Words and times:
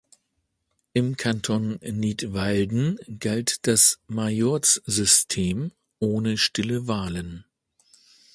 Im 0.93 1.15
Kanton 1.15 1.73
Nidwalden 1.79 2.97
galt 3.19 3.67
das 3.67 3.99
Majorzsystem 4.07 5.73
ohne 5.99 6.39
stille 6.39 6.87
Wahlen. 6.87 7.45